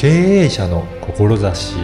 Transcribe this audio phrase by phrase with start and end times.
[0.00, 0.08] 経
[0.44, 1.76] 営者の志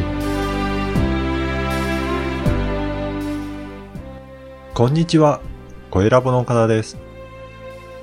[4.73, 5.43] こんにちは、
[5.91, 6.97] 声ラボの岡田です。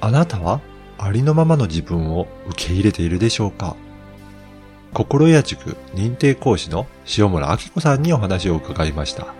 [0.01, 0.61] あなたは
[0.99, 3.75] ありのままの自分を受け入れているでしょうか？
[4.93, 6.85] 心屋塾認定講師の
[7.17, 9.33] 塩村明子さんにお話を伺いました。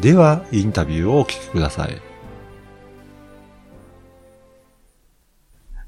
[0.00, 2.02] では、インタビューをお聞きください。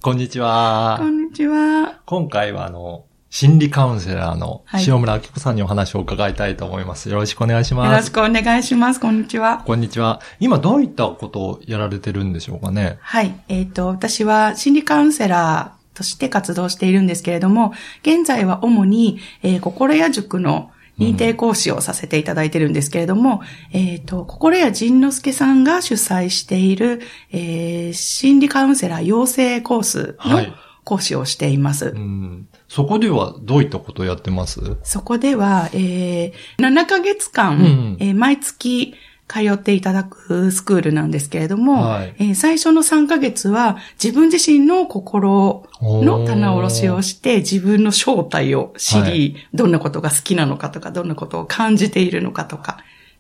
[0.01, 1.09] こんにちはこ。
[1.09, 2.03] んにちは。
[2.07, 7.09] 今回はあの、心理カウンセラーのはい塩村明子さんにお話を伺いたいと思います。
[7.11, 7.97] よろしくお願いしよます。
[7.97, 9.01] ろしくお願いします。
[9.01, 9.63] こんにちは。
[9.67, 10.21] こんにちは。
[10.41, 12.99] 今どういったことをやられてるんでしょうかね？
[13.01, 13.35] はい。
[13.49, 17.73] えっ、と、私は心理カウンセラーとして活動しているんですけれども、
[18.03, 30.53] 現在は主に、えー心屋塾の認定講師をさせていただいてるんですけれども、えっ、と、心屋仁之助さんが主催している、えー心理カウンセラー養成コースのはい
[30.87, 31.87] 講師をしています。
[31.87, 32.49] うん。
[32.69, 34.61] そこではどういったことをやってます？
[34.85, 38.95] そこでは、えー7ヶ月間、うんえー毎月
[39.29, 52.79] 通っていただくスクールなんですけれども、はいえー最初の3ヶ月は自分自身の心の棚卸しをして自分の正体を知り、はいどんなことが好きなのかとか、どんなことを感じているのかとか。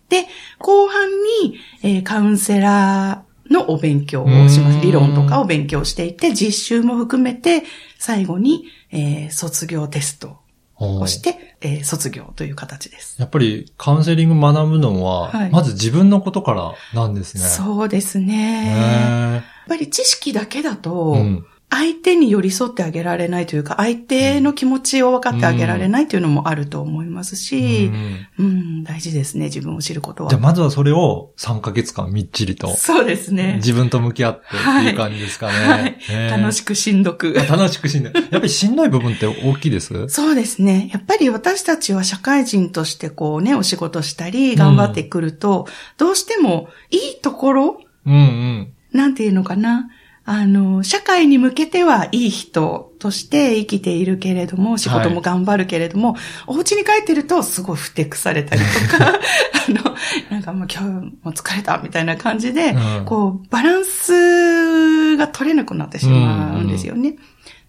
[0.08, 0.26] で、
[0.60, 1.08] 後半
[1.42, 4.76] に、えーカウンセラーのお勉強をします。
[4.76, 7.62] うん理論とかを勉強していて、実習も含めて、
[7.98, 10.38] 最後に、えー卒業テスト
[10.76, 13.16] をして、えー卒業という形です。
[13.18, 17.42] やっぱりカウンセリング学ぶのは、はいまず自分のことからなんですね。
[17.42, 18.66] そうですね。
[18.66, 21.46] やっへぱり知識だけだーと、うん。
[21.68, 27.90] 相手に寄り添ってあげられないというか、相手の気持ちを分かってあげられないというのもあると思いますし、
[28.38, 30.40] うんうん、大事ですね、自分を知ることはじゃあ。
[30.40, 33.56] まずはそれを3ヶ月間みっちりとそうですね。
[33.56, 35.52] 自分と向き合ってっていう感じですかね。
[35.52, 37.34] はいへー楽しくしんどく。
[37.34, 38.12] 楽しくしんどい。
[38.14, 40.08] やっぱりしんどい部分って大きいです？
[40.08, 40.88] そうですね。
[40.94, 45.66] やっぱり私たちは社会人としてこうね、お仕事したり、頑張ってくると、
[45.98, 48.72] どうしてもいいところうんうん。
[48.92, 49.90] なんていうのかな。
[50.28, 56.16] あの、社会に向けてはいい人として生きているけれども、仕事も頑張るけれども、
[56.48, 59.96] お家に帰ってるとすごいふてくされたりとか、 あの、
[60.28, 67.14] なんかもう今日も疲れたみたいな感じで、うんこう、バランスが取れなくなってしまうんですよね。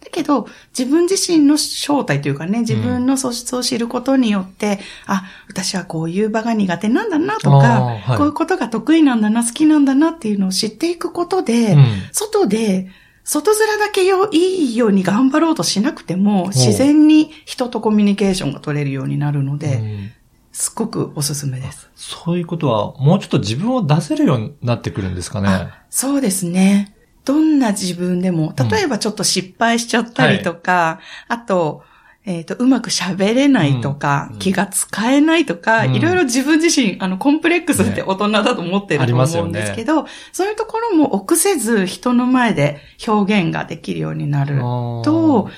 [0.07, 0.47] だけど、
[0.77, 7.81] 自分自身の正体というかね、自分の素質を知ることによって、あ、私はこういう場が苦手なんだなとあか、ー
[8.11, 12.87] はいこういうことが得意なんだな、好きなんだなっていうのを知っていくことで、うん外で、
[13.25, 20.11] 外面だけよいいように頑張ろうとしなくても、自然に人とコミュニケーションが取れるようになるので、うん
[20.53, 21.87] すごくおすすめです。
[21.95, 25.49] そういうことは、もうちょっと自分を出せるようになってくるんですかね。
[25.49, 26.96] あそうですね。
[27.27, 31.83] どんな自分でも、例えばちょっと失敗しちゃったりとか、あと、
[32.23, 35.95] えっ、と、うまく喋れないとか、うん気が使えないとか、うん。
[35.95, 45.49] いろいろ自分自身、あの、コンプレックスってね大人だと思ってると思うんですけど、そういうところも臆せず人の前で表現ができるようになると、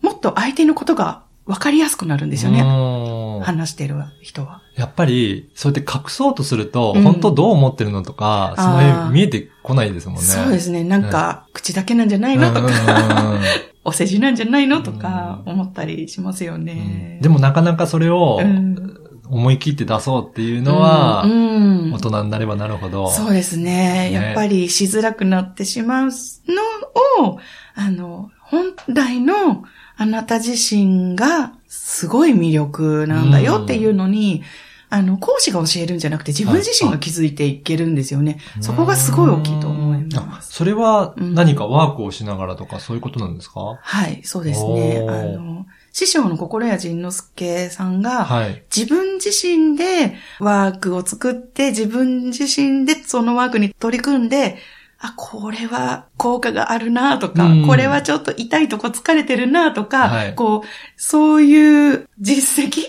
[0.00, 2.62] もっと相手のことが分かりやすくなるんですよね。
[2.62, 4.62] ね話してる人は。
[4.76, 10.22] やっぱり、そうやって隠そうとすると、うん本当どう思ってるのとか、その辺見えてこないですもんね。
[10.22, 10.84] そうですね。
[10.84, 13.40] なんか、口だけなんじゃないのとうんうんか、うん
[13.84, 17.18] お世辞なんじゃないのとか思ったりしますよね。
[17.20, 18.96] でもなかなかそれをうん
[19.28, 23.10] 思い切って出そうっていうのはう、んうん大人になればなるほど。
[23.10, 24.10] そうですね。
[24.10, 27.38] ねやっぱりしづらくなってしまうのを、
[27.74, 29.64] あの、本来の
[29.96, 34.42] あなた自身がすごい魅力なんだよっていうのに、
[34.90, 38.40] あの、講師が教えるんじゃなくて自分自身が気づいていけるんですよね。
[38.60, 40.52] そこがすごい大きいと思いまあす。
[40.52, 43.78] それは何かワークをしながらとかそういうことなんですか？
[43.80, 45.06] はい、そうですね。
[45.08, 48.62] あの、師匠の心谷仁之助さんが、はい。
[48.74, 54.58] 自分自身でワークを作って、自分自身でそのワークに取り組んで、
[55.04, 57.66] あ、これは効果があるなとか、うん。
[57.66, 60.34] これはちょっと痛いとこ疲れてるなとか、はい。
[60.36, 62.82] こう、そういう実績、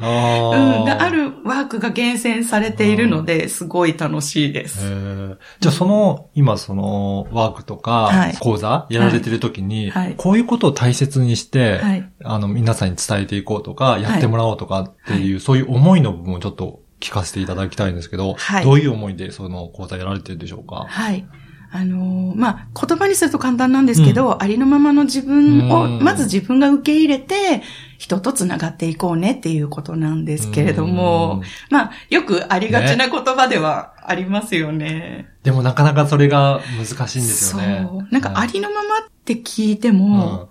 [0.00, 0.06] あ
[0.78, 4.86] うん、ーがあるワークが厳選されているので、すごい楽しいでへす。
[4.86, 5.36] ー。
[5.58, 10.04] じゃあその、今そのワークとはい、か講座やられてる時にはい。
[10.06, 18.64] はい、こういうことを大切にしてはい、あの、皆さんに伝えていこうとか、やってもらおうとかっていう、そういう思いの部分をちょっと聞かせていただきたいんですけどは、い。
[18.64, 20.86] どういう思いでその講座やられてるでしょうか？
[20.88, 21.26] はい。
[21.70, 27.62] あのーまあ、言葉にすると簡単なんですけど、ありのままの自分を、うんまず自分が受け入れて、
[27.98, 35.28] 人と繋がっていこうねっていうことなんですけれども、まあ、よくありがちな言葉ではありますよね。
[35.42, 37.86] でもなかなかそれが難しいんですよね。
[37.90, 38.08] そう。
[38.10, 40.50] なんかありりのままって聞いても、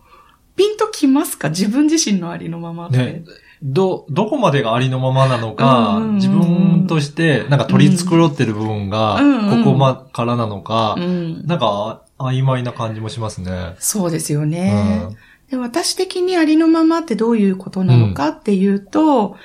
[0.55, 1.49] ピンときますか？
[1.49, 2.97] 自分自身のありのままって。
[2.97, 3.23] ね
[3.63, 11.45] ど、どこまでがありのままなのか、うんうんうん自分として、なんか取り繕ってる部分が、うんうんここまからなのか、うん。
[11.45, 13.75] なんか、曖昧な感じもしますね。
[13.79, 14.71] そうですようね。
[14.97, 15.17] ん。
[15.49, 19.37] で私的にありのままってどういうことなのかっていうと、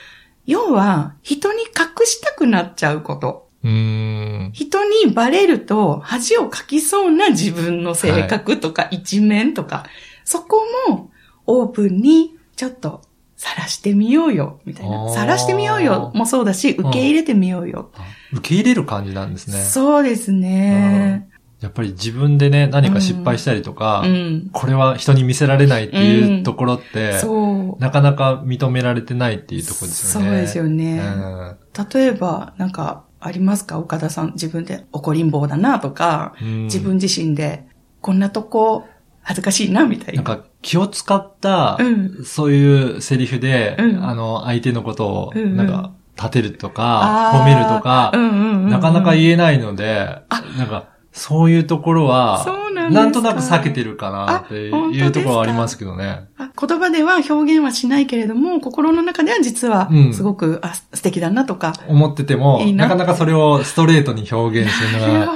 [0.46, 3.48] 要は人に隠したくなっちゃうこと。
[3.62, 4.50] うーん。
[4.52, 9.84] 人にバレると恥をかきそうな自分の性格とか一面とか、
[10.24, 11.10] そこも
[11.46, 13.02] オープンにちょっと
[13.44, 15.12] 晒してみようよ、みたいな。
[15.12, 17.90] 晒してみようよもそうだし、受け入れてみようよ。
[18.32, 19.58] 受け入れる感じなんですね。
[19.58, 21.28] そうですね。
[21.60, 24.50] やっぱり自分でね、何か失敗したりとか、うん。
[24.52, 27.82] これは人に見せられないっていうところって、そう。
[27.82, 30.28] なかなか認められてないっていうところですよね。
[30.28, 31.00] そうですよね。
[31.00, 31.56] うん
[31.94, 33.78] 例えば、なんか、ありますか？
[33.78, 34.32] 岡田さん。
[34.32, 37.66] 自分で怒りん坊だなとか、うん自分自身で、
[38.00, 38.84] こんなとこ、
[39.22, 40.22] 恥ずかしいな、みたいな。
[40.22, 42.24] なんか気を使った、うん。
[42.24, 44.04] そういうセリフで、うん。
[44.04, 45.56] あの、相手のことを、うんうん。
[45.56, 48.70] なんか、立てるとか、褒めるとか、うんうんうんうん。
[48.70, 50.22] なかなか言えないので、
[50.58, 52.44] なんか、そういうところは、
[52.90, 56.28] なんとなく避けてるかなっていうところはありますけどね。
[56.38, 60.14] あ言葉では表現はしないけれども、心の中では実はうん。
[60.14, 61.74] すごく、あ素敵だなとか。
[61.86, 62.86] 思っててもな。
[62.86, 65.32] なかなかそれをストレートに表現するのなるが、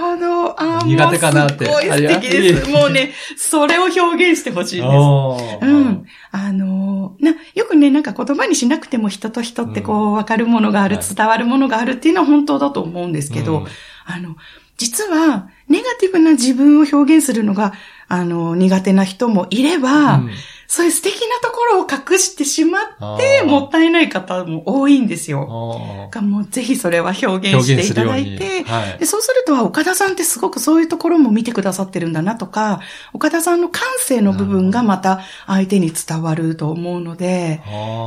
[0.57, 1.67] あー苦手かなって。
[1.67, 1.89] もうす。
[1.89, 2.71] ごい素敵です。
[2.71, 4.01] やもうね、それを表
[4.31, 4.87] 現してほしいです。
[4.87, 6.07] うん。
[6.33, 11.15] あのーな、よくね、なんか言葉にしなくても人と人ってこう、わかるものがある、はい。
[11.15, 13.67] 伝わるものがあるっていうのは本当だと思うんですけど、うん。
[14.07, 14.37] あの、
[14.77, 17.73] 実は、ネガティブな自分を表現するのが、
[18.09, 20.31] あの、苦手な人もいれば、うん
[20.69, 26.09] そういう素敵なところを隠してしまって、もったいない方も多いんですよ。
[26.11, 32.81] がもうぜひそれは表現していただいてに、はいで、そうすると、岡田さんってすごくそういうところも見てくださってるんだなとか、
[33.13, 37.63] 岡田さんの感性の部分がまた相手に伝わると思うので、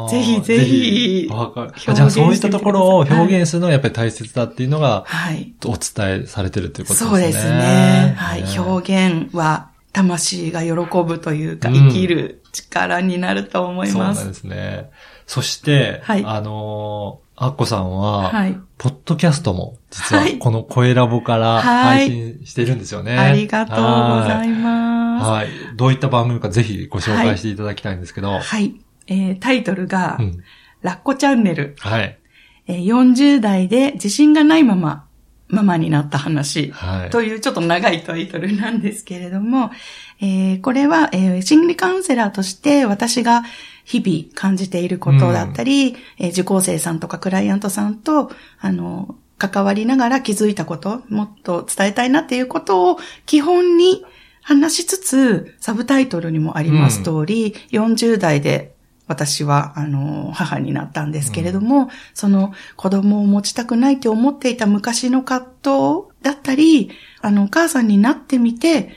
[0.10, 5.54] ぜひぜひじゃあそういったところを表現するのがやっぱり大切だっていうのがはい。
[5.66, 7.10] お伝えされてるということですね。
[7.10, 8.16] そうですね。
[8.18, 8.44] はい。
[8.44, 10.72] ね表現は魂が喜
[11.04, 14.20] ぶというか、うん生きる力になると思いそうます。
[14.20, 14.90] なんですね。
[15.28, 18.58] そして、はいあのー、アッコさんは、はい。
[18.78, 23.18] ポッドキャストも、実ははいこの声ラボからはい配信してるんですよね。
[23.18, 23.82] ありがとうご
[24.28, 25.26] ざいます。
[25.30, 25.46] はい。
[25.46, 25.50] はい。
[25.76, 28.40] どういった番組かぜひご紹介していただきたいんですけど。
[28.40, 28.76] はい。
[29.08, 30.44] えータイトルが、うん。
[30.82, 31.76] ラッコチャンネル。
[31.80, 32.18] はい。
[32.68, 35.06] えー40代で自信がないまま、
[35.50, 36.72] ママになった話。
[36.72, 37.10] はい。
[37.10, 39.72] というちょっと長いタイトルなんですけれども、
[40.22, 43.44] えーこれは、えー心理カウンセラーとして私が
[43.84, 54.06] 日々感じていることだったり、えー受講生さんとかクライアントさんと、あの、関わりながら気づいたこと、もっと伝えたいなっていうことを基本に
[54.42, 58.75] 話しつつ、サブタイトルにもあります通り、40代で
[59.10, 68.92] 私は、あの、母になったんですけれども、その子供を持ちたくないって思っていた昔の葛藤だったり、あの、お母さんになってみて、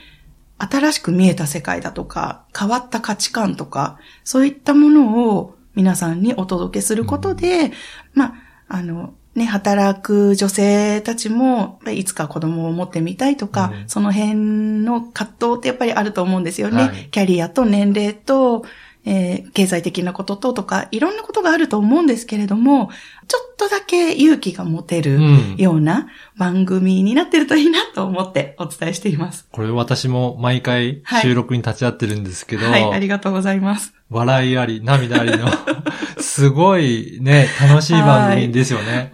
[0.59, 7.71] 新しく見えた世界だとか、変わった価値観とか、そういったものを皆さんにお届けすることで、
[8.13, 8.33] まあ、
[8.67, 13.89] あの、ね、働く女性たちも、いつか子供を持ってみたいとか、うん。
[13.89, 14.35] その辺
[14.83, 16.83] の葛藤ってやっぱりあると思うんですよね。
[16.83, 17.09] はい。
[17.09, 18.63] キャリアと年齢と、
[19.05, 22.89] えー経済的なことととか、いろんなことがあると思うんですけれども、
[23.27, 26.07] ちょっとだけ勇気が持てるうんような
[26.37, 29.47] 番組になってるといいなと思ってお伝えしています。
[29.51, 33.93] これ私も毎回はい収録に立ち会ってるんですけど、はい、ありがとうございます。
[34.09, 35.47] 笑いあり、涙ありの、
[36.19, 39.09] すごいね、楽しい番組ですよね。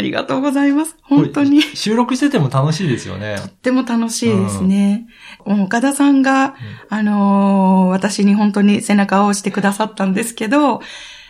[0.00, 0.96] ありがとうございます。
[1.02, 1.60] 本当に。
[1.60, 3.36] 収録してても楽しいですよね。
[3.36, 5.06] とっても楽しいですね。
[5.44, 6.54] もう岡田さんが、
[6.88, 10.80] あのー私に本当に背中を押してくださったんですけど、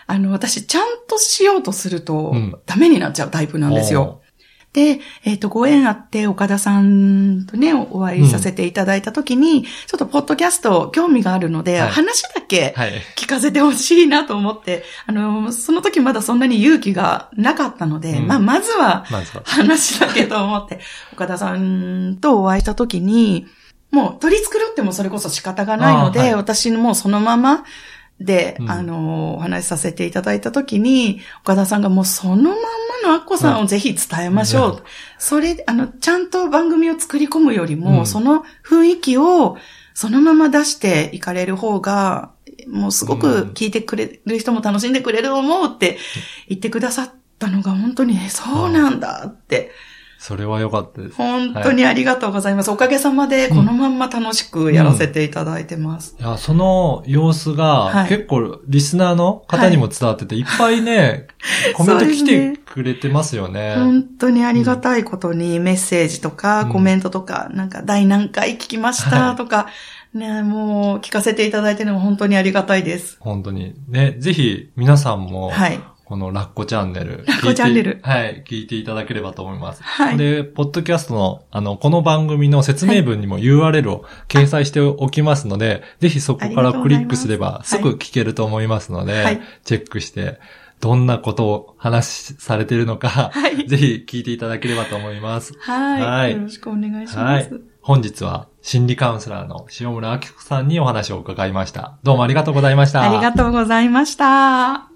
[0.07, 4.21] あの、私、ちゃんとしようとするとうん、ダメになっちゃうタイプなんですよ。
[4.73, 11.91] で、えっ、と、ご縁あって、岡田さんとね、お会いさせていただいたときに、ちょっと、ポッドキャスト、興味があるので、はい。
[11.91, 12.93] 話だけはい。
[13.17, 18.29] 聞かせてほしいなと思って、あの、その時まだそんなに勇気がなかったので、うん。
[18.29, 19.05] まあ、まずは。
[19.45, 20.79] 話だけと思って、
[21.15, 23.49] 岡田さんとお会いしたときに、
[23.91, 26.35] もう取り繕ってもそれこそ仕方がないので、はい。
[26.37, 27.65] 私もそのまま
[28.21, 28.71] で、うん。
[28.71, 32.57] あの、お話しさせていただいたときに、岡田さんがもうそのま
[33.03, 34.71] のアッコさんをぜひ伝えましょう。
[34.73, 34.83] うん。
[35.19, 38.07] それ、あの、ちゃんと番組を作り込むよりも、うん。
[38.07, 39.57] その雰囲気を
[39.95, 42.33] そのまま出していかれる方が、
[42.67, 45.99] もうすごく聞いてくれる人も楽しんでくれると思うって
[46.49, 49.71] 言ってくださったのが本当に、えそうなんだって、
[50.21, 51.15] それは良かったです。
[51.15, 52.71] 本当にありがとうございます。
[52.71, 56.15] おかげさまで、このまんま楽しくやらせていただいてます。
[56.21, 61.29] いや、その様子が、はい結構リスナーの方にも伝わってて、い、っぱいね、
[61.75, 63.77] コメント来てくれてますよね。
[63.77, 69.69] 本当にありがたいことにメッセージとかうんコメントとか、なんか第何回聞きましたとか、
[70.13, 73.17] ね、もう聞かせていただいてるのも本当にありがたいです。
[73.21, 73.75] 本当に。
[73.89, 75.81] ね、ぜひ皆さんも、はい。
[76.11, 77.25] このラッコチャンネル。
[77.25, 79.83] ラッコチャンネル聞いてはい、聞いていただければと思います。
[79.85, 90.41] はいで、ポッドキャストの、あの、この番組の説明文にも URL を掲載しておきますので、ぜひそこからクリックすればすぐ聞けると思いますので、はいチェックして、
[90.81, 95.55] どんなことを話しされているのか、はい ぜひ聞いていただければと思います。
[95.61, 96.03] はい。
[96.03, 97.61] はいよろしくお願いしはいます。。
[97.83, 101.99] 本日は心理カウンセラーの塩村明子さんにお話を伺いました。
[102.03, 103.09] どうもありがとうございました。
[103.09, 104.91] ありがとうございました。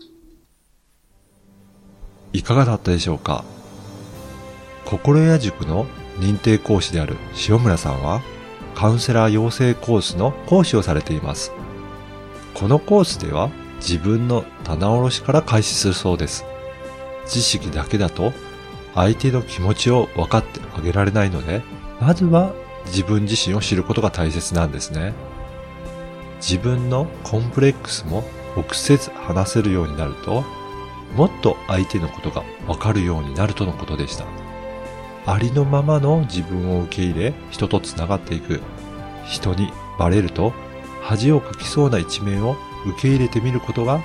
[2.34, 3.44] いかがだったでしょうか？
[4.84, 5.86] 心屋塾の
[6.18, 7.16] 認定講師である
[7.48, 8.22] 塩村さんは、
[8.74, 11.52] カウンセラー養成コースの講師をされています。
[12.52, 16.44] このコースでは自分の棚卸しから開始するそうです。
[17.24, 18.32] 知識だけだと
[18.96, 21.62] 相手の気持ちを分かってあげられないので、
[22.00, 22.52] まずは
[22.86, 25.14] 自分自身を知ることが大切なんですね。
[26.38, 28.24] 自分のコンプレックスも
[28.56, 30.42] 臆せず話せるようになると、
[31.14, 34.24] もっと相手のことがわかるようになるとのことでした。
[35.26, 38.60] ありのままの自分を受け入れ、人と繋がっていく。
[39.26, 40.52] 人にバレると、
[41.02, 42.56] 恥をかきそうな一面を
[42.86, 44.02] 受け入れてみることが、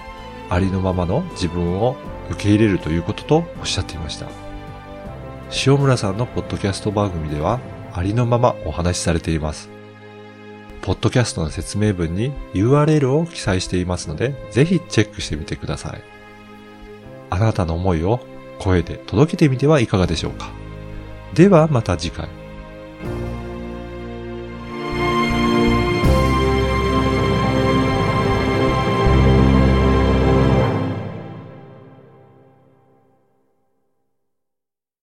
[0.50, 1.98] ありのままの自分を
[2.30, 4.28] 受け入れるということとおっしゃっていました。
[5.66, 7.60] 塩村さんのポッドキャスト番組では、
[7.94, 9.70] ありのままお話しされています。
[10.82, 16.19] ポッドキャストの説明文に URL を記載していますので、ぜひチェックしてみてください。
[17.30, 18.20] あなたの思いを
[18.60, 20.52] 声で届けてみてはいかがでしょうか。
[21.34, 22.39] ではまた次回。